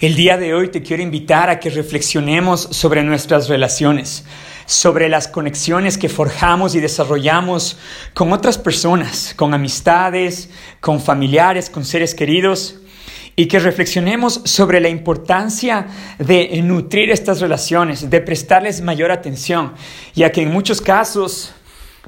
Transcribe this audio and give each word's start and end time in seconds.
El 0.00 0.14
día 0.14 0.36
de 0.36 0.54
hoy 0.54 0.68
te 0.68 0.80
quiero 0.80 1.02
invitar 1.02 1.50
a 1.50 1.58
que 1.58 1.70
reflexionemos 1.70 2.68
sobre 2.70 3.02
nuestras 3.02 3.48
relaciones, 3.48 4.24
sobre 4.64 5.08
las 5.08 5.26
conexiones 5.26 5.98
que 5.98 6.08
forjamos 6.08 6.76
y 6.76 6.80
desarrollamos 6.80 7.76
con 8.14 8.32
otras 8.32 8.58
personas, 8.58 9.34
con 9.34 9.54
amistades, 9.54 10.50
con 10.80 11.00
familiares, 11.00 11.68
con 11.68 11.84
seres 11.84 12.14
queridos, 12.14 12.76
y 13.34 13.46
que 13.46 13.58
reflexionemos 13.58 14.40
sobre 14.44 14.78
la 14.78 14.88
importancia 14.88 15.88
de 16.20 16.62
nutrir 16.62 17.10
estas 17.10 17.40
relaciones, 17.40 18.08
de 18.08 18.20
prestarles 18.20 18.80
mayor 18.80 19.10
atención, 19.10 19.74
ya 20.14 20.30
que 20.30 20.42
en 20.42 20.52
muchos 20.52 20.80
casos 20.80 21.52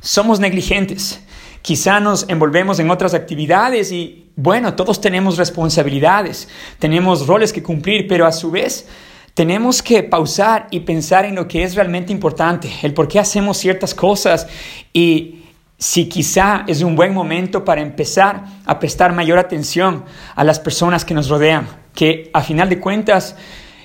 somos 0.00 0.38
negligentes. 0.38 1.25
Quizá 1.61 1.98
nos 1.98 2.29
envolvemos 2.29 2.79
en 2.79 2.88
otras 2.88 3.14
actividades 3.14 3.91
y 3.91 4.30
bueno, 4.43 4.72
todos 4.72 5.02
tenemos 5.02 5.36
responsabilidades, 5.36 6.48
tenemos 6.79 7.27
roles 7.27 7.52
que 7.52 7.62
cumplir, 7.62 8.09
pero 8.09 8.25
a 8.25 8.32
su 8.32 8.50
vez 8.50 8.86
tenemos 9.34 9.82
que 9.82 10.02
pausar 10.02 10.66
y 10.70 10.80
pensar 10.80 11.27
en 11.27 11.34
lo 11.34 11.46
que 11.46 11.62
es 11.62 11.74
realmente 11.74 12.10
importante, 12.10 12.70
el 12.82 12.95
por 12.95 13.06
qué 13.06 13.18
hacemos 13.18 13.59
ciertas 13.59 13.95
cosas 13.95 14.46
y 14.95 15.42
si 15.77 16.09
quizá 16.09 16.65
es 16.66 16.80
un 16.80 16.96
buen 16.96 17.12
momento 17.12 17.66
para 17.66 17.82
empezar 17.82 18.45
a 18.65 18.79
prestar 18.79 19.12
mayor 19.12 19.38
atención 19.38 20.06
a 20.34 20.43
las 20.43 20.59
personas 20.59 21.04
que 21.04 21.12
nos 21.12 21.29
rodean, 21.29 21.68
que 21.95 22.30
a 22.32 22.41
final 22.41 22.70
de 22.70 22.80
cuentas 22.80 23.37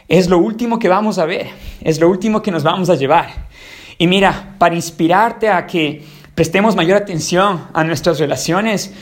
es 0.08 0.30
lo 0.30 0.38
último 0.38 0.80
que 0.80 0.88
vamos 0.88 1.20
a 1.20 1.26
ver, 1.26 1.48
es 1.82 2.00
lo 2.00 2.08
último 2.08 2.42
que 2.42 2.52
nos 2.52 2.64
vamos 2.64 2.90
a 2.90 2.96
llevar. 2.96 3.48
Y 3.98 4.08
mira, 4.08 4.56
para 4.58 4.76
inspirarte 4.76 5.50
a 5.50 5.68
que 5.68 6.06
prestemos 6.34 6.78
mayor 6.78 6.96
atención 6.96 7.68
a 7.74 7.84
nuestras 7.84 8.20
relaciones, 8.20 8.94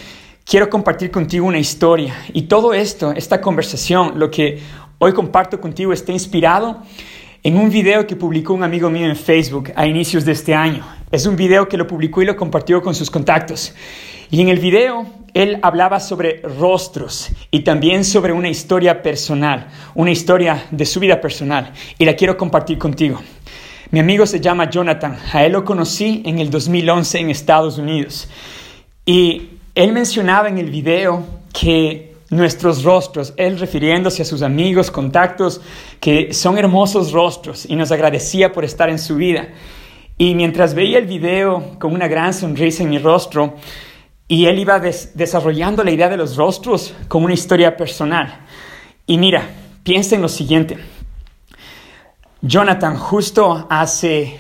quiero 0.46 0.70
compartir 0.70 1.12
contigo 1.12 1.46
una 1.46 1.60
historia. 1.60 2.16
Y 2.34 2.44
todo 2.44 2.74
esto, 2.74 3.12
esta 3.12 3.42
conversación, 3.42 4.20
lo 4.20 4.30
que 4.30 4.60
hoy 5.00 5.14
comparto 5.14 5.60
contigo 5.60 5.94
está 5.94 6.12
inspirado 6.12 6.82
en 7.44 7.58
un 7.58 7.70
video 7.70 8.08
que 8.08 8.16
publicó 8.16 8.54
un 8.54 8.64
amigo 8.64 8.90
mío 8.90 9.08
en 9.08 9.16
Facebook 9.16 9.72
a 9.76 9.86
inicios 9.86 10.26
de 10.26 10.32
este 10.32 10.54
año. 10.54 10.86
Es 11.12 11.26
un 11.26 11.36
video 11.36 11.68
que 11.68 11.78
lo 11.78 11.86
publicó 11.86 12.22
y 12.22 12.26
lo 12.26 12.36
compartió 12.36 12.82
con 12.82 12.96
sus 12.96 13.12
contactos. 13.12 13.74
Y 14.32 14.42
en 14.42 14.50
el 14.50 14.60
video 14.60 15.06
él 15.34 15.60
hablaba 15.62 16.00
sobre 16.00 16.42
rostros 16.42 17.32
y 17.52 17.62
también 17.62 18.06
sobre 18.06 18.34
una 18.34 18.50
historia 18.50 19.02
personal, 19.02 19.68
una 19.96 20.12
historia 20.12 20.66
de 20.72 20.86
su 20.86 21.00
vida 21.00 21.20
personal. 21.20 21.74
Y 21.98 22.06
la 22.06 22.16
quiero 22.16 22.38
compartir 22.38 22.78
contigo. 22.78 23.20
Mi 23.92 24.00
amigo 24.00 24.26
se 24.26 24.40
llama 24.40 24.70
Jonathan. 24.70 25.18
A 25.34 25.44
él 25.44 25.52
lo 25.52 25.66
conocí 25.66 26.24
en 26.26 26.40
el 26.40 26.50
2011 26.50 27.20
en 27.20 27.30
Estados 27.30 27.78
Unidos. 27.78 28.28
Y 29.06 29.53
él 29.76 29.92
mencionaba 29.92 30.50
en 30.50 30.58
el 30.58 30.70
video 30.70 31.26
que 31.52 32.14
nuestros 32.30 32.84
rostros, 32.84 33.34
él 33.38 33.60
refiriéndose 33.60 34.22
a 34.22 34.26
sus 34.26 34.42
amigos, 34.42 34.92
contactos, 34.92 35.62
que 36.00 36.34
son 36.34 36.58
hermosos 36.58 37.12
rostros 37.12 37.66
y 37.68 37.76
nos 37.76 37.92
agradecía 37.92 38.52
por 38.52 38.66
estar 38.66 38.90
en 38.90 39.00
su 39.00 39.16
vida. 39.16 39.50
Y 40.18 40.36
mientras 40.36 40.74
veía 40.74 41.00
el 41.00 41.06
video 41.06 41.78
con 41.80 41.94
una 41.94 42.08
gran 42.08 42.34
sonrisa 42.34 42.84
en 42.84 42.90
mi 42.90 43.00
rostro, 43.00 43.56
y 44.28 44.46
él 44.46 44.58
iba 44.58 44.80
desarrollando 44.80 45.84
la 45.84 45.92
idea 45.92 46.10
de 46.10 46.18
los 46.18 46.38
rostros 46.38 46.94
con 47.08 47.24
una 47.24 47.34
historia 47.34 47.76
personal. 47.76 48.46
Y 49.06 49.18
mira, 49.18 49.50
piensa 49.84 50.16
en 50.16 50.22
lo 50.22 50.30
siguiente. 50.30 50.78
Jonathan 52.42 52.96
justo 52.96 53.68
hace 53.70 54.38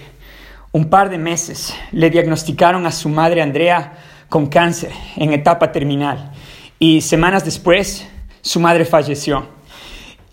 un 0.71 0.89
par 0.89 1.09
de 1.09 1.17
meses 1.17 1.75
le 1.91 2.09
diagnosticaron 2.09 2.85
a 2.85 2.91
su 2.91 3.09
madre 3.09 3.41
Andrea 3.41 3.93
con 4.33 4.47
cáncer 4.47 4.91
en 5.15 5.31
etapa 5.31 5.71
terminal 5.71 6.31
y 6.79 7.01
semanas 7.01 7.45
después 7.45 8.07
su 8.41 8.59
madre 8.59 8.83
falleció. 8.83 9.45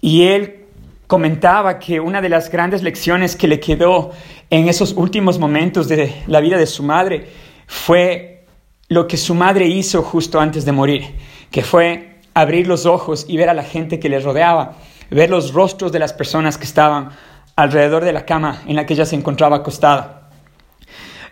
Y 0.01 0.23
él 0.23 0.65
comentaba 1.07 1.79
que 1.79 2.01
una 2.01 2.23
de 2.23 2.31
las 2.31 2.51
grandes 2.51 2.83
lecciones 2.83 3.37
que 3.37 3.47
le 3.47 3.61
quedó 3.61 4.13
en 4.49 4.71
esos 4.71 4.95
últimos 4.95 5.39
momentos 5.39 5.87
de 5.87 6.15
la 6.29 6.41
vida 6.41 6.57
de 6.57 6.65
su 6.65 6.83
madre 6.83 7.29
fue 7.67 8.47
lo 8.89 9.07
que 9.07 9.19
su 9.19 9.35
madre 9.35 9.67
hizo 9.67 10.03
justo 10.03 10.41
antes 10.41 10.65
de 10.65 10.73
morir, 10.73 11.05
que 11.51 11.63
fue 11.63 12.21
abrir 12.33 12.69
los 12.69 12.87
ojos 12.87 13.27
y 13.29 13.37
ver 13.37 13.51
a 13.51 13.55
la 13.55 13.65
gente 13.65 14.01
que 14.01 14.09
le 14.09 14.19
rodeaba, 14.19 14.79
ver 15.11 15.29
los 15.29 15.53
rostros 15.53 15.93
de 15.93 15.99
las 15.99 16.15
personas 16.15 16.57
que 16.57 16.65
estaban 16.65 17.11
alrededor 17.55 18.03
de 18.03 18.15
la 18.15 18.25
cama 18.25 18.63
en 18.67 18.77
la 18.77 18.87
que 18.87 18.95
ella 18.95 19.05
se 19.05 19.17
encontraba 19.17 19.57
acostada. 19.57 20.31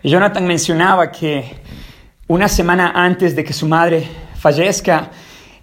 Jonathan 0.03 0.45
mencionaba 0.45 1.11
que 1.11 1.57
una 2.29 2.47
semana 2.47 2.91
antes 2.93 3.35
de 3.35 3.43
que 3.43 3.53
su 3.53 3.67
madre 3.67 4.07
fallezca, 4.35 5.09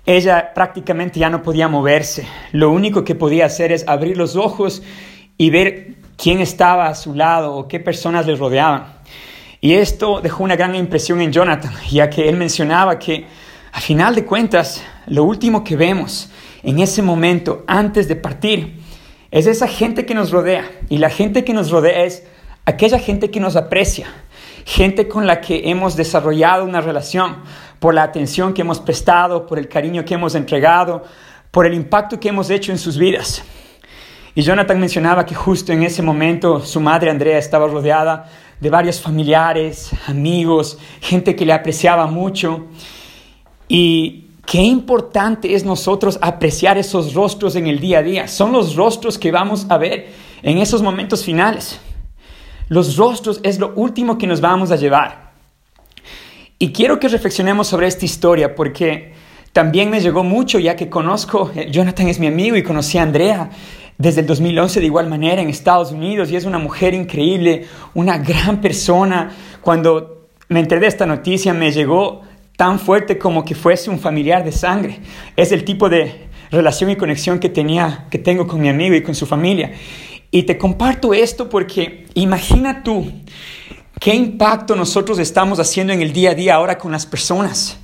ella 0.05 0.53
prácticamente 0.53 1.21
ya 1.21 1.31
no 1.31 1.41
podía 1.41 1.69
moverse. 1.69 2.27
Lo 2.51 2.73
único 2.73 3.05
que 3.05 3.15
podía 3.15 3.47
hacer 3.47 3.71
es 3.71 3.87
abrir 3.87 4.17
los 4.17 4.35
ojos 4.35 4.83
y 5.39 5.51
ver 5.51 5.95
quién 6.17 6.41
estaba 6.41 6.89
a 6.89 6.97
su 6.97 7.15
lado 7.15 7.55
o 7.55 7.69
qué 7.69 7.79
personas 7.79 8.27
le 8.27 8.35
rodeaban. 8.35 8.97
Y 9.61 9.75
esto 9.75 10.21
dejó 10.21 10.43
una 10.43 10.57
gran 10.57 10.75
impresión 10.75 11.21
en 11.21 11.31
Jonathan, 11.31 11.73
ya 11.89 12.11
que 12.11 12.29
él 12.29 12.37
mencionaba 12.37 12.99
que 12.99 13.27
a 13.71 13.81
final 13.81 14.17
de 14.17 14.25
cuentas, 14.25 14.83
lo 15.07 15.23
último 15.23 15.63
que 15.63 15.77
vemos 15.77 16.31
en 16.65 16.81
ese 16.81 17.01
momento 17.01 17.63
antes 17.69 18.09
de 18.09 18.17
partir 18.17 18.81
es 19.31 19.47
esa 19.47 19.69
gente 19.69 20.05
que 20.05 20.15
nos 20.17 20.33
rodea. 20.33 20.69
Y 20.89 20.99
la 20.99 21.11
gente 21.11 21.45
que 21.45 21.53
nos 21.53 21.71
rodea 21.71 22.03
es 22.07 22.25
aquella 22.65 22.99
gente 22.99 23.31
que 23.31 23.39
nos 23.39 23.55
aprecia, 23.55 24.09
gente 24.67 25.07
con 25.07 25.29
la 25.29 25.41
que 25.41 25.71
hemos 25.71 25.95
desarrollado 25.95 26.65
una 26.65 26.81
relación, 26.81 27.37
por 27.79 27.95
la 27.95 28.03
atención 28.03 28.53
que 28.53 28.63
hemos 28.63 28.81
prestado, 28.81 29.47
por 29.47 29.61
el 29.61 29.69
cariño 29.69 30.05
que 30.05 30.15
hemos 30.15 30.35
entregado, 30.35 31.05
por 31.53 31.67
el 31.67 31.73
impacto 31.73 32.19
que 32.19 32.31
hemos 32.31 32.51
hecho 32.51 32.73
en 32.73 32.79
sus 32.79 32.99
vidas. 32.99 33.45
Y 34.35 34.43
Jonathan 34.43 34.81
mencionaba 34.81 35.25
que 35.25 35.37
justo 35.37 35.73
en 35.73 35.85
ese 35.85 36.03
momento 36.03 36.61
su 36.61 36.81
madre 36.81 37.11
Andrea 37.11 37.39
estaba 37.39 37.69
rodeada 37.69 38.29
de 38.61 38.69
varios 38.69 39.01
familiares, 39.01 39.93
amigos, 40.09 40.79
gente 41.01 41.37
que 41.37 41.47
le 41.47 41.53
apreciaba 41.53 42.09
mucho. 42.09 42.67
Y 43.69 44.31
qué 44.45 44.63
importante 44.63 45.55
es 45.55 45.65
nosotros 45.65 46.19
apreciar 46.21 46.77
esos 46.77 47.15
rostros 47.15 47.55
en 47.55 47.69
el 47.69 47.79
día 47.79 48.01
a 48.01 48.03
día. 48.03 48.27
Son 48.27 48.51
los 48.51 48.75
rostros 48.75 49.17
que 49.17 49.31
vamos 49.31 49.67
a 49.69 49.79
ver 49.79 50.09
en 50.43 50.59
esos 50.59 50.83
momentos 50.83 51.25
finales. 51.25 51.81
Los 52.69 52.97
rostros 52.97 53.41
es 53.45 53.59
lo 53.59 53.73
último 53.77 54.19
que 54.19 54.27
nos 54.27 54.41
vamos 54.41 54.71
a 54.71 54.77
llevar. 54.77 55.33
Y 56.59 56.73
quiero 56.73 56.99
que 56.99 57.09
reflexionemos 57.09 57.69
sobre 57.69 57.87
esta 57.87 58.05
historia 58.05 58.55
porque 58.55 59.13
también 59.53 59.91
me 59.91 60.01
llegó 60.01 60.25
mucho 60.25 60.59
ya 60.59 60.75
que 60.75 60.89
conozco, 60.89 61.51
eh, 61.55 61.69
Jonathan 61.71 62.09
es 62.09 62.19
mi 62.19 62.27
amigo 62.27 62.57
y 62.57 62.63
conocí 62.63 62.99
a 62.99 63.03
Andrea 63.03 63.51
desde 63.99 64.23
el 64.23 64.27
2011 64.27 64.81
de 64.81 64.87
igual 64.87 65.09
manera 65.09 65.41
en 65.41 65.49
Estados 65.49 65.93
Unidos 65.93 66.31
y 66.31 66.37
es 66.37 66.45
una 66.45 66.59
mujer 66.59 66.93
increíble, 66.93 67.67
una 67.95 68.19
gran 68.19 68.61
persona. 68.61 69.31
Cuando 69.61 70.29
me 70.49 70.61
enteré 70.61 70.81
de 70.81 70.87
esta 70.89 71.07
noticia 71.07 71.55
me 71.55 71.73
llegó 71.73 72.23
tan 72.57 72.79
fuerte 72.79 73.19
como 73.19 73.45
que 73.45 73.55
fuese 73.55 73.91
un 73.91 73.99
familiar 73.99 74.45
de 74.45 74.53
sangre. 74.53 75.01
Es 75.37 75.53
el 75.53 75.65
tipo 75.65 75.89
de 75.89 76.27
relación 76.51 76.91
y 76.91 76.97
conexión 76.97 77.39
que 77.39 77.49
tenía, 77.49 78.07
que 78.11 78.19
tengo 78.19 78.47
con 78.47 78.61
mi 78.61 78.69
amigo 78.69 78.95
y 78.95 79.03
con 79.03 79.15
su 79.15 79.27
familia. 79.27 79.73
Y 80.31 80.43
te 80.43 80.59
comparto 80.59 81.15
esto 81.15 81.49
porque 81.49 82.07
imagina 82.15 82.83
tú 82.83 83.11
qué 84.01 84.15
impacto 84.15 84.77
nosotros 84.77 85.19
estamos 85.19 85.59
haciendo 85.59 85.93
en 85.93 86.03
el 86.03 86.13
día 86.13 86.31
a 86.31 86.35
día 86.35 86.55
ahora 86.55 86.79
con 86.79 86.93
las 86.93 87.07
personas. 87.07 87.79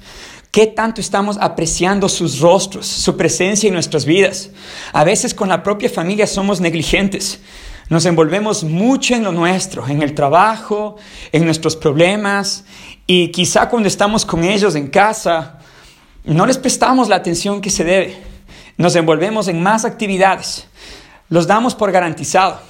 ¿Qué 0.51 0.67
tanto 0.67 1.01
estamos 1.01 1.39
apreciando 1.41 2.11
sus 2.11 2.41
rostros, 2.41 2.87
su 2.87 3.17
presencia 3.17 3.69
en 3.69 3.75
nuestras 3.75 4.05
vidas? 4.05 4.51
A 4.93 5.03
veces 5.03 5.33
con 5.33 5.49
la 5.49 5.63
propia 5.63 5.89
familia 5.89 6.27
somos 6.27 6.61
negligentes. 6.61 7.41
Nos 7.89 8.05
envolvemos 8.05 8.63
mucho 8.63 9.15
en 9.15 9.25
lo 9.25 9.33
nuestro, 9.33 9.89
en 9.89 10.03
el 10.03 10.15
trabajo, 10.15 10.97
en 11.33 11.45
nuestros 11.45 11.75
problemas 11.75 12.65
y 13.07 13.29
quizá 13.29 13.69
cuando 13.69 13.89
estamos 13.89 14.27
con 14.27 14.45
ellos 14.45 14.75
en 14.75 14.89
casa 14.89 15.59
no 16.25 16.47
les 16.47 16.59
prestamos 16.59 17.09
la 17.09 17.17
atención 17.17 17.61
que 17.61 17.71
se 17.71 17.85
debe. 17.85 18.17
Nos 18.77 18.95
envolvemos 18.95 19.49
en 19.49 19.63
más 19.63 19.85
actividades 19.85 20.69
los 21.33 21.47
damos 21.47 21.75
por 21.75 21.91
garantizado 21.91 22.61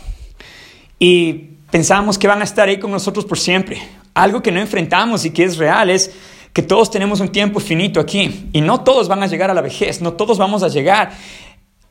y 0.97 1.33
pensamos 1.73 2.17
que 2.17 2.29
van 2.29 2.43
a 2.43 2.45
estar 2.45 2.69
ahí 2.69 2.79
con 2.79 2.93
nosotros 2.93 3.25
por 3.25 3.37
siempre. 3.37 3.83
Algo 4.15 4.41
que 4.41 4.53
no 4.53 4.61
enfrentamos 4.61 5.25
y 5.25 5.31
que 5.31 5.43
es 5.43 5.57
real 5.57 5.91
es 5.91 6.13
que 6.53 6.63
todos 6.63 6.89
tenemos 6.89 7.19
un 7.19 7.31
tiempo 7.31 7.59
finito 7.59 7.99
aquí 7.99 8.51
y 8.53 8.61
no 8.61 8.83
todos 8.85 9.09
van 9.09 9.21
a 9.25 9.27
llegar 9.27 9.51
a 9.51 9.55
la 9.55 9.63
vejez, 9.63 10.01
no 10.01 10.13
todos 10.13 10.39
vamos 10.39 10.63
a 10.63 10.69
llegar. 10.69 11.11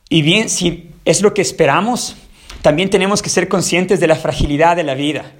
Y 0.07 0.21
bien, 0.21 0.49
si 0.49 0.89
es 1.03 1.21
lo 1.21 1.33
que 1.33 1.41
esperamos, 1.41 2.15
también 2.61 2.89
tenemos 2.89 3.21
que 3.21 3.27
ser 3.27 3.49
conscientes 3.49 3.99
de 3.99 4.07
la 4.07 4.15
fragilidad 4.15 4.77
de 4.77 4.85
la 4.85 4.93
vida 4.93 5.33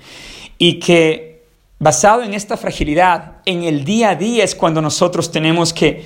y 0.57 0.79
que 0.79 1.45
basado 1.79 2.23
en 2.23 2.33
esta 2.33 2.57
fragilidad, 2.57 3.37
en 3.45 3.63
el 3.63 3.85
día 3.85 4.09
a 4.09 4.15
día 4.15 4.43
es 4.43 4.53
cuando 4.53 4.81
nosotros 4.81 5.31
tenemos 5.31 5.71
que 5.71 6.03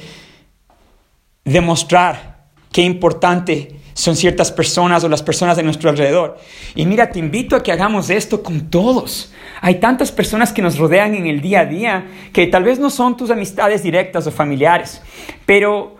demostrar 1.43 2.34
qué 2.75 2.81
importante 2.81 3.69
son 3.93 4.17
ciertas 4.17 4.51
personas 4.51 5.01
o 5.05 5.07
las 5.07 5.23
personas 5.23 5.55
de 5.55 5.63
nuestro 5.63 5.89
alrededor. 5.89 6.37
Y 6.75 6.85
mira, 6.85 7.09
te 7.09 7.19
invito 7.19 7.55
a 7.55 7.63
que 7.63 7.71
hagamos 7.71 8.09
esto 8.09 8.43
con 8.43 8.69
todos. 8.69 9.31
Hay 9.61 9.75
tantas 9.75 10.11
personas 10.11 10.51
que 10.51 10.61
nos 10.61 10.77
rodean 10.77 11.15
en 11.15 11.25
el 11.25 11.39
día 11.39 11.61
a 11.61 11.65
día 11.65 12.05
que 12.33 12.47
tal 12.47 12.65
vez 12.65 12.77
no 12.77 12.89
son 12.89 13.15
tus 13.15 13.31
amistades 13.31 13.81
directas 13.81 14.27
o 14.27 14.31
familiares, 14.31 15.01
pero 15.45 15.95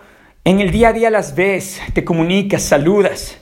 En 0.48 0.60
el 0.60 0.70
día 0.70 0.90
a 0.90 0.94
día 0.94 1.10
las 1.10 1.34
ves, 1.34 1.82
te 1.94 2.04
comunicas, 2.04 2.62
saludas. 2.62 3.40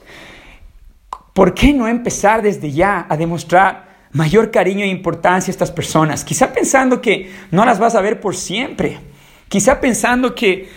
¿Por 1.33 1.53
qué 1.53 1.73
no 1.73 1.89
empezar 1.89 2.41
desde 2.41 2.71
ya 2.71 3.05
a 3.09 3.17
demostrar 3.17 4.07
mayor 4.13 4.51
cariño 4.51 4.85
e 4.85 4.87
importancia 4.87 5.51
a 5.51 5.55
estas 5.55 5.69
personas? 5.69 6.23
Quizá 6.23 6.53
pensando 6.53 7.01
que 7.01 7.29
no 7.51 7.65
las 7.65 7.77
vas 7.77 7.95
a 7.95 8.01
ver 8.01 8.21
por 8.21 8.37
siempre. 8.37 8.99
Quizá 9.49 9.81
pensando 9.81 10.33
que 10.33 10.69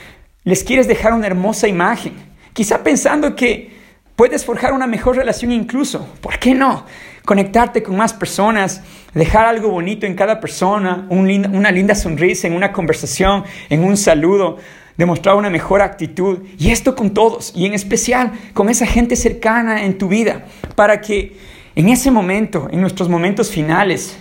les 0.42 0.64
quieres 0.64 0.88
dejar 0.88 1.12
una 1.12 1.28
hermosa 1.28 1.68
imagen. 1.68 2.25
Quizá 2.56 2.82
pensando 2.82 3.36
que 3.36 3.70
puedes 4.16 4.46
forjar 4.46 4.72
una 4.72 4.86
mejor 4.86 5.16
relación 5.16 5.52
incluso. 5.52 6.08
¿Por 6.22 6.38
qué 6.38 6.54
no? 6.54 6.86
Conectarte 7.26 7.82
con 7.82 7.98
más 7.98 8.14
personas, 8.14 8.80
dejar 9.12 9.44
algo 9.44 9.68
bonito 9.68 10.06
en 10.06 10.14
cada 10.14 10.40
persona, 10.40 11.06
una 11.10 11.70
linda 11.70 11.94
sonrisa 11.94 12.46
en 12.46 12.54
una 12.54 12.72
conversación, 12.72 13.44
en 13.68 13.84
un 13.84 13.98
saludo, 13.98 14.56
demostrar 14.96 15.36
una 15.36 15.50
mejor 15.50 15.82
actitud. 15.82 16.44
Y 16.58 16.70
esto 16.70 16.96
con 16.96 17.12
todos, 17.12 17.52
y 17.54 17.66
en 17.66 17.74
especial 17.74 18.32
con 18.54 18.70
esa 18.70 18.86
gente 18.86 19.16
cercana 19.16 19.84
en 19.84 19.98
tu 19.98 20.08
vida, 20.08 20.46
para 20.76 21.02
que 21.02 21.36
en 21.74 21.90
ese 21.90 22.10
momento, 22.10 22.68
en 22.72 22.80
nuestros 22.80 23.10
momentos 23.10 23.50
finales, 23.50 24.18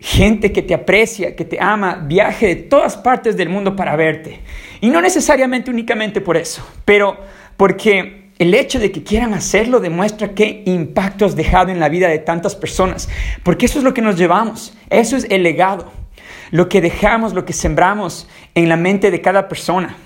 gente 0.00 0.52
que 0.52 0.62
te 0.62 0.74
aprecia, 0.74 1.36
que 1.36 1.44
te 1.44 1.58
ama, 1.60 2.04
viaje 2.06 2.46
de 2.46 2.56
todas 2.56 2.96
partes 2.96 3.36
del 3.36 3.48
mundo 3.48 3.76
para 3.76 3.96
verte. 3.96 4.40
Y 4.80 4.88
no 4.90 5.00
necesariamente 5.00 5.70
únicamente 5.70 6.20
por 6.20 6.36
eso, 6.36 6.66
pero 6.84 7.18
porque 7.56 8.30
el 8.38 8.54
hecho 8.54 8.78
de 8.78 8.90
que 8.90 9.02
quieran 9.02 9.34
hacerlo 9.34 9.80
demuestra 9.80 10.34
qué 10.34 10.62
impacto 10.64 11.26
has 11.26 11.36
dejado 11.36 11.70
en 11.70 11.78
la 11.78 11.90
vida 11.90 12.08
de 12.08 12.18
tantas 12.18 12.56
personas, 12.56 13.08
porque 13.42 13.66
eso 13.66 13.78
es 13.78 13.84
lo 13.84 13.92
que 13.92 14.00
nos 14.00 14.16
llevamos, 14.16 14.74
eso 14.88 15.16
es 15.16 15.26
el 15.28 15.42
legado 15.42 16.00
lo 16.50 16.68
que 16.68 16.80
dejamos, 16.80 17.32
lo 17.32 17.44
que 17.44 17.52
sembramos 17.52 18.28
en 18.54 18.68
la 18.68 18.76
mente 18.76 19.10
de 19.10 19.20
cada 19.20 19.48
persona. 19.48 19.96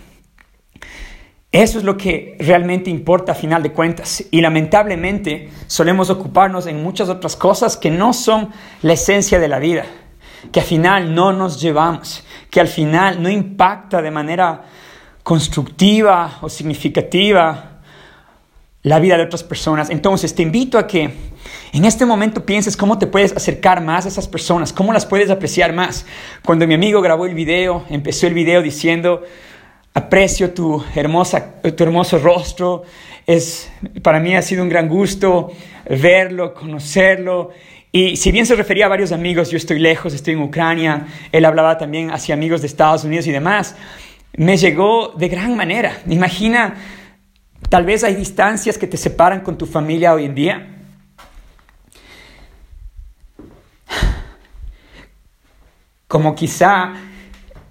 Eso 1.54 1.78
es 1.78 1.84
lo 1.84 1.96
que 1.96 2.34
realmente 2.40 2.90
importa 2.90 3.30
a 3.30 3.34
final 3.36 3.62
de 3.62 3.70
cuentas. 3.70 4.24
Y 4.32 4.40
lamentablemente 4.40 5.50
solemos 5.68 6.10
ocuparnos 6.10 6.66
en 6.66 6.82
muchas 6.82 7.08
otras 7.08 7.36
cosas 7.36 7.76
que 7.76 7.92
no 7.92 8.12
son 8.12 8.48
la 8.82 8.94
esencia 8.94 9.38
de 9.38 9.46
la 9.46 9.60
vida, 9.60 9.84
que 10.50 10.58
al 10.58 10.66
final 10.66 11.14
no 11.14 11.32
nos 11.32 11.60
llevamos, 11.60 12.24
que 12.50 12.58
al 12.58 12.66
final 12.66 13.22
no 13.22 13.30
impacta 13.30 14.02
de 14.02 14.10
manera 14.10 14.64
constructiva 15.22 16.38
o 16.40 16.48
significativa 16.48 17.82
la 18.82 18.98
vida 18.98 19.16
de 19.16 19.22
otras 19.22 19.44
personas. 19.44 19.90
Entonces 19.90 20.34
te 20.34 20.42
invito 20.42 20.76
a 20.76 20.88
que 20.88 21.14
en 21.72 21.84
este 21.84 22.04
momento 22.04 22.44
pienses 22.44 22.76
cómo 22.76 22.98
te 22.98 23.06
puedes 23.06 23.30
acercar 23.30 23.80
más 23.80 24.06
a 24.06 24.08
esas 24.08 24.26
personas, 24.26 24.72
cómo 24.72 24.92
las 24.92 25.06
puedes 25.06 25.30
apreciar 25.30 25.72
más. 25.72 26.04
Cuando 26.44 26.66
mi 26.66 26.74
amigo 26.74 27.00
grabó 27.00 27.26
el 27.26 27.34
video, 27.34 27.84
empezó 27.90 28.26
el 28.26 28.34
video 28.34 28.60
diciendo, 28.60 29.22
aprecio 29.94 30.52
tu, 30.52 30.84
hermosa, 30.94 31.60
tu 31.62 31.84
hermoso 31.84 32.18
rostro, 32.18 32.82
es, 33.26 33.70
para 34.02 34.20
mí 34.20 34.36
ha 34.36 34.42
sido 34.42 34.62
un 34.62 34.68
gran 34.68 34.88
gusto 34.88 35.50
verlo, 35.88 36.52
conocerlo. 36.52 37.52
Y 37.90 38.16
si 38.16 38.32
bien 38.32 38.44
se 38.44 38.56
refería 38.56 38.86
a 38.86 38.88
varios 38.88 39.12
amigos, 39.12 39.50
yo 39.50 39.56
estoy 39.56 39.78
lejos, 39.78 40.12
estoy 40.12 40.34
en 40.34 40.42
Ucrania, 40.42 41.06
él 41.30 41.44
hablaba 41.44 41.78
también 41.78 42.10
hacia 42.10 42.34
amigos 42.34 42.60
de 42.60 42.66
Estados 42.66 43.04
Unidos 43.04 43.26
y 43.26 43.32
demás, 43.32 43.76
me 44.36 44.56
llegó 44.56 45.14
de 45.16 45.28
gran 45.28 45.56
manera. 45.56 46.02
Imagina, 46.08 46.74
tal 47.68 47.86
vez 47.86 48.02
hay 48.02 48.16
distancias 48.16 48.76
que 48.76 48.88
te 48.88 48.96
separan 48.96 49.40
con 49.40 49.56
tu 49.56 49.64
familia 49.64 50.12
hoy 50.12 50.24
en 50.24 50.34
día. 50.34 50.70
como 56.14 56.36
quizá 56.36 56.92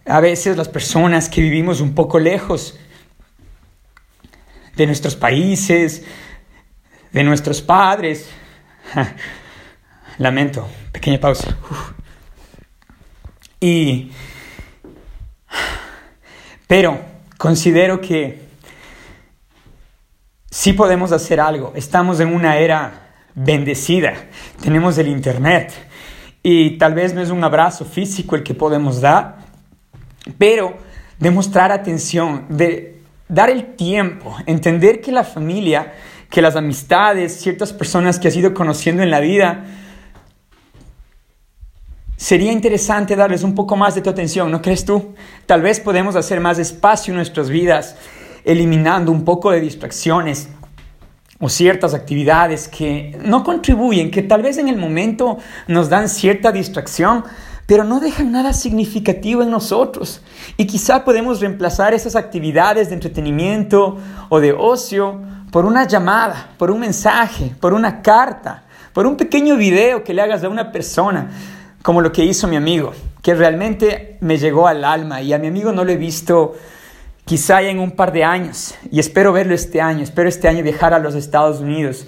a 0.06 0.20
veces 0.20 0.58
las 0.58 0.70
personas 0.70 1.30
que 1.30 1.42
vivimos 1.42 1.82
un 1.82 1.96
poco 1.96 2.20
lejos 2.20 2.78
de 4.76 4.86
nuestros 4.86 5.16
países, 5.16 6.04
de 7.12 7.24
nuestros 7.24 7.62
padres. 7.62 8.30
Lamento, 10.18 10.68
pequeña 10.92 11.20
pausa. 11.20 11.58
Y 13.60 14.12
pero 16.68 17.00
considero 17.38 18.02
que 18.02 18.42
sí 20.50 20.74
podemos 20.74 21.12
hacer 21.12 21.40
algo. 21.40 21.72
Estamos 21.76 22.20
en 22.20 22.34
una 22.34 22.58
era 22.58 23.12
bendecida. 23.36 24.14
Tenemos 24.62 24.98
el 24.98 25.08
internet 25.08 25.72
y 26.42 26.78
tal 26.78 26.94
vez 26.94 27.14
no 27.14 27.22
es 27.22 27.30
un 27.30 27.44
abrazo 27.44 27.86
físico 27.86 28.36
el 28.36 28.44
que 28.44 28.54
podemos 28.54 29.02
dar, 29.02 29.43
pero 30.38 30.78
demostrar 31.20 31.72
atención, 31.72 32.46
de 32.50 33.00
dar 33.28 33.50
el 33.50 33.76
tiempo, 33.76 34.36
entender 34.46 35.02
que 35.02 35.12
la 35.12 35.24
familia, 35.24 35.94
que 36.30 36.42
las 36.42 36.56
amistades, 36.56 37.40
ciertas 37.40 37.74
personas 37.74 38.20
que 38.20 38.28
has 38.28 38.36
ido 38.36 38.54
conociendo 38.54 39.04
en 39.04 39.12
la 39.12 39.20
vida, 39.20 39.66
sería 42.18 42.52
interesante 42.52 43.16
darles 43.16 43.44
un 43.44 43.56
poco 43.56 43.76
más 43.76 43.96
de 43.96 44.02
tu 44.02 44.10
atención, 44.10 44.52
¿no 44.52 44.62
crees 44.62 44.86
tú? 44.86 45.14
Tal 45.46 45.62
vez 45.62 45.80
podemos 45.80 46.16
hacer 46.16 46.40
más 46.40 46.58
espacio 46.60 47.12
en 47.12 47.18
nuestras 47.18 47.50
vidas, 47.50 47.96
eliminando 48.46 49.12
un 49.12 49.26
poco 49.26 49.52
de 49.52 49.60
distracciones, 49.62 50.50
o 51.40 51.50
ciertas 51.50 51.94
actividades 51.94 52.70
que 52.70 53.18
no 53.22 53.44
contribuyen, 53.44 54.12
que 54.12 54.22
tal 54.22 54.42
vez 54.42 54.58
en 54.58 54.70
el 54.70 54.78
momento 54.78 55.40
nos 55.68 55.90
dan 55.90 56.08
cierta 56.08 56.54
distracción, 56.54 57.26
pero 57.74 57.86
no 57.86 58.00
dejan 58.00 58.32
nada 58.32 58.54
significativo 58.54 59.42
en 59.42 59.50
nosotros. 59.50 60.22
Y 60.58 60.68
quizá 60.68 61.04
podemos 61.04 61.42
reemplazar 61.42 61.96
esas 61.96 62.16
actividades 62.16 62.90
de 62.90 62.94
entretenimiento 62.94 63.98
o 64.30 64.40
de 64.40 64.54
ocio 64.54 65.20
por 65.52 65.66
una 65.66 65.88
llamada, 65.88 66.52
por 66.60 66.70
un 66.70 66.82
mensaje, 66.82 67.56
por 67.60 67.74
una 67.74 68.04
carta, 68.04 68.66
por 68.94 69.08
un 69.08 69.18
pequeño 69.18 69.58
video 69.58 70.04
que 70.04 70.14
le 70.14 70.22
hagas 70.22 70.44
a 70.44 70.50
una 70.50 70.72
persona, 70.72 71.32
como 71.82 72.02
lo 72.02 72.12
que 72.12 72.24
hizo 72.24 72.48
mi 72.48 72.58
amigo, 72.58 72.94
que 73.24 73.34
realmente 73.34 74.20
me 74.22 74.38
llegó 74.38 74.68
al 74.68 74.86
alma 74.86 75.24
y 75.24 75.34
a 75.34 75.40
mi 75.40 75.48
amigo 75.48 75.72
no 75.72 75.84
lo 75.84 75.92
he 75.92 75.98
visto 75.98 76.54
quizá 77.26 77.64
en 77.64 77.80
un 77.80 77.90
par 77.90 78.12
de 78.12 78.24
años, 78.24 78.76
y 78.92 79.00
espero 79.00 79.34
verlo 79.34 79.56
este 79.56 79.82
año, 79.82 80.04
espero 80.04 80.30
este 80.30 80.48
año 80.48 80.62
viajar 80.62 80.94
a 80.94 81.00
los 81.00 81.16
Estados 81.16 81.60
Unidos, 81.60 82.06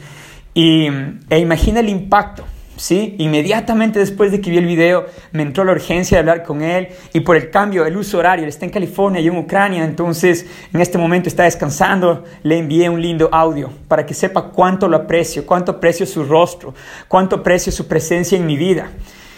y, 0.53 0.89
e 1.31 1.39
imagina 1.39 1.79
el 1.79 1.89
impacto, 1.89 2.45
¿sí? 2.77 3.15
Inmediatamente 3.17 3.99
después 3.99 4.31
de 4.31 4.41
que 4.41 4.49
vi 4.49 4.57
el 4.57 4.65
video, 4.65 5.05
me 5.31 5.43
entró 5.43 5.63
la 5.63 5.71
urgencia 5.71 6.15
de 6.15 6.19
hablar 6.19 6.43
con 6.43 6.61
él, 6.61 6.89
y 7.13 7.21
por 7.21 7.35
el 7.35 7.49
cambio, 7.49 7.85
el 7.85 7.97
uso 7.97 8.17
horario, 8.17 8.43
él 8.43 8.49
está 8.49 8.65
en 8.65 8.71
California, 8.71 9.21
y 9.21 9.27
en 9.27 9.37
Ucrania, 9.37 9.83
entonces 9.83 10.45
en 10.73 10.81
este 10.81 10.97
momento 10.97 11.29
está 11.29 11.43
descansando, 11.43 12.23
le 12.43 12.57
envié 12.57 12.89
un 12.89 13.01
lindo 13.01 13.29
audio 13.31 13.71
para 13.87 14.05
que 14.05 14.13
sepa 14.13 14.49
cuánto 14.49 14.87
lo 14.87 14.97
aprecio, 14.97 15.45
cuánto 15.45 15.73
aprecio 15.73 16.05
su 16.05 16.23
rostro, 16.23 16.73
cuánto 17.07 17.37
aprecio 17.37 17.71
su 17.71 17.87
presencia 17.87 18.37
en 18.37 18.45
mi 18.45 18.57
vida. 18.57 18.91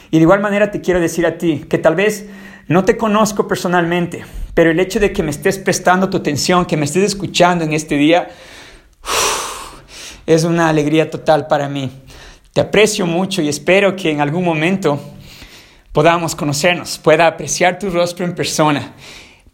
Y 0.09 0.17
de 0.17 0.23
igual 0.23 0.39
manera 0.39 0.71
te 0.71 0.81
quiero 0.81 0.99
decir 0.99 1.25
a 1.25 1.37
ti 1.37 1.65
que 1.69 1.77
tal 1.77 1.95
vez 1.95 2.27
no 2.67 2.85
te 2.85 2.97
conozco 2.97 3.47
personalmente, 3.47 4.25
pero 4.53 4.71
el 4.71 4.79
hecho 4.79 4.99
de 4.99 5.13
que 5.13 5.23
me 5.23 5.31
estés 5.31 5.57
prestando 5.57 6.09
tu 6.09 6.17
atención, 6.17 6.65
que 6.65 6.77
me 6.77 6.85
estés 6.85 7.03
escuchando 7.03 7.63
en 7.63 7.73
este 7.73 7.95
día, 7.95 8.29
es 10.25 10.43
una 10.43 10.67
alegría 10.67 11.09
total 11.09 11.47
para 11.47 11.69
mí. 11.69 11.89
Te 12.57 12.61
aprecio 12.61 13.05
mucho 13.05 13.43
y 13.43 13.49
espero 13.49 13.95
que 13.95 14.09
en 14.09 14.19
algún 14.19 14.43
momento 14.43 14.99
podamos 15.91 16.33
conocernos, 16.33 16.97
pueda 16.97 17.27
apreciar 17.27 17.77
tu 17.77 17.91
rostro 17.91 18.25
en 18.25 18.33
persona. 18.33 18.95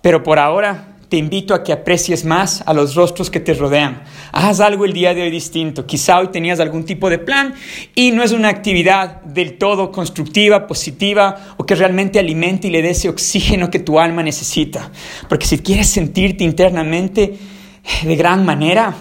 Pero 0.01 0.23
por 0.23 0.39
ahora 0.39 0.95
te 1.09 1.17
invito 1.17 1.53
a 1.53 1.65
que 1.65 1.73
aprecies 1.73 2.23
más 2.23 2.63
a 2.65 2.73
los 2.73 2.95
rostros 2.95 3.29
que 3.29 3.41
te 3.41 3.55
rodean. 3.55 4.03
Haz 4.31 4.61
algo 4.61 4.85
el 4.85 4.93
día 4.93 5.13
de 5.13 5.21
hoy 5.21 5.31
distinto. 5.31 5.85
Quizá 5.85 6.17
hoy 6.17 6.29
tenías 6.29 6.61
algún 6.61 6.85
tipo 6.85 7.09
de 7.09 7.19
plan 7.19 7.53
y 7.93 8.11
no 8.11 8.23
es 8.23 8.31
una 8.31 8.47
actividad 8.47 9.21
del 9.23 9.57
todo 9.57 9.91
constructiva, 9.91 10.65
positiva 10.65 11.55
o 11.57 11.65
que 11.65 11.75
realmente 11.75 12.19
alimente 12.19 12.69
y 12.69 12.71
le 12.71 12.81
dé 12.81 12.91
ese 12.91 13.09
oxígeno 13.09 13.69
que 13.69 13.79
tu 13.79 13.99
alma 13.99 14.23
necesita. 14.23 14.89
Porque 15.27 15.45
si 15.45 15.57
quieres 15.57 15.89
sentirte 15.89 16.45
internamente 16.45 17.37
de 18.01 18.15
gran 18.15 18.45
manera, 18.45 18.95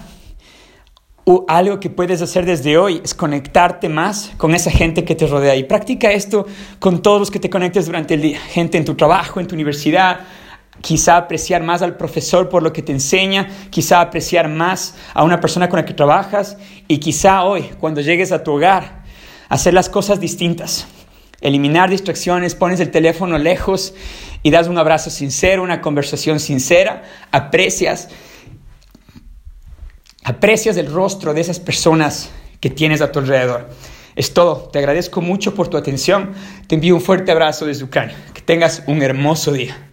o 1.24 1.44
algo 1.48 1.78
que 1.78 1.88
puedes 1.88 2.20
hacer 2.20 2.44
desde 2.46 2.76
hoy 2.76 3.00
es 3.04 3.14
conectarte 3.14 3.88
más 3.88 4.32
con 4.36 4.54
esa 4.54 4.70
gente 4.70 5.04
que 5.04 5.14
te 5.14 5.26
rodea. 5.26 5.54
Y 5.54 5.64
practica 5.64 6.10
esto 6.10 6.46
con 6.80 7.02
todos 7.02 7.20
los 7.20 7.30
que 7.30 7.38
te 7.38 7.48
conectes 7.48 7.86
durante 7.86 8.14
el 8.14 8.22
día. 8.22 8.40
Gente 8.40 8.78
en 8.78 8.84
tu 8.84 8.94
trabajo, 8.94 9.38
en 9.38 9.46
tu 9.46 9.54
universidad, 9.54 10.20
quizá 10.80 11.16
apreciar 11.16 11.62
más 11.62 11.80
al 11.82 11.96
profesor 11.96 12.48
por 12.48 12.62
lo 12.62 12.72
que 12.72 12.82
te 12.82 12.92
enseña, 12.92 13.48
quizá 13.70 14.00
apreciar 14.00 14.48
más 14.48 14.96
a 15.14 15.22
una 15.22 15.40
persona 15.40 15.68
con 15.68 15.78
la 15.78 15.84
que 15.84 15.94
trabajas 15.94 16.56
y 16.88 16.98
quizá 16.98 17.44
hoy, 17.44 17.70
cuando 17.78 18.00
llegues 18.00 18.32
a 18.32 18.42
tu 18.42 18.52
hogar, 18.52 19.02
hacer 19.48 19.74
las 19.74 19.88
cosas 19.88 20.18
distintas. 20.18 20.86
Eliminar 21.40 21.90
distracciones, 21.90 22.54
pones 22.54 22.80
el 22.80 22.90
teléfono 22.90 23.36
lejos 23.36 23.94
y 24.42 24.50
das 24.50 24.68
un 24.68 24.78
abrazo 24.78 25.10
sincero, 25.10 25.62
una 25.62 25.80
conversación 25.80 26.40
sincera, 26.40 27.02
aprecias, 27.32 28.08
aprecias 30.24 30.76
el 30.76 30.92
rostro 30.92 31.34
de 31.34 31.40
esas 31.40 31.60
personas 31.60 32.30
que 32.60 32.70
tienes 32.70 33.00
a 33.00 33.12
tu 33.12 33.18
alrededor. 33.18 33.68
Es 34.14 34.34
todo, 34.34 34.68
te 34.72 34.78
agradezco 34.78 35.20
mucho 35.20 35.54
por 35.54 35.68
tu 35.68 35.76
atención, 35.76 36.32
te 36.66 36.74
envío 36.74 36.94
un 36.94 37.00
fuerte 37.00 37.32
abrazo 37.32 37.66
desde 37.66 37.84
Ucrania, 37.84 38.14
que 38.34 38.42
tengas 38.42 38.82
un 38.86 39.02
hermoso 39.02 39.52
día. 39.52 39.91